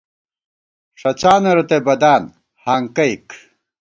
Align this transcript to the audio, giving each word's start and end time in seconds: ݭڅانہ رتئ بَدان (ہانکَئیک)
ݭڅانہ 0.99 1.51
رتئ 1.57 1.79
بَدان 1.85 2.23
(ہانکَئیک) 2.63 3.27